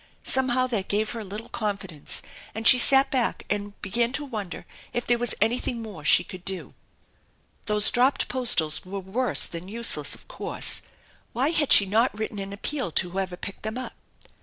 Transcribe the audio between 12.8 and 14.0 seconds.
to whoever picked them up?